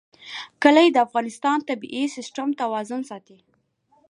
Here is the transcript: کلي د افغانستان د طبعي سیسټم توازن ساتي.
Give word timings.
کلي 0.63 0.87
د 0.91 0.97
افغانستان 1.05 1.57
د 1.61 1.65
طبعي 1.69 2.03
سیسټم 2.15 2.49
توازن 2.61 3.01
ساتي. 3.09 3.37